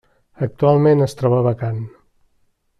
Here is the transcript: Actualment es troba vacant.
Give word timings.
Actualment 0.47 1.05
es 1.07 1.15
troba 1.21 1.43
vacant. 1.51 1.81